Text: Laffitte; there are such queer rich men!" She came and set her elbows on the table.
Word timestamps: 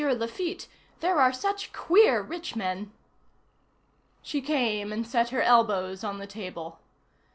Laffitte; 0.01 0.67
there 0.99 1.17
are 1.19 1.31
such 1.31 1.71
queer 1.73 2.23
rich 2.23 2.55
men!" 2.55 2.89
She 4.23 4.41
came 4.41 4.91
and 4.91 5.05
set 5.05 5.29
her 5.29 5.43
elbows 5.43 6.03
on 6.03 6.17
the 6.17 6.25
table. 6.25 6.79